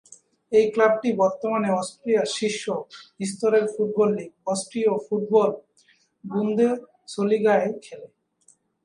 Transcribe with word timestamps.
এই 0.51 0.65
ক্লাবটি 0.73 1.09
বর্তমানে 1.21 1.69
অস্ট্রিয়ার 1.79 2.27
শীর্ষ 2.37 2.63
স্তরের 3.29 3.65
ফুটবল 3.73 4.09
লীগ 4.17 4.31
অস্ট্রীয় 4.53 4.91
ফুটবল 5.05 5.49
বুন্দেসলিগায় 6.23 7.67
খেলে। 7.85 8.07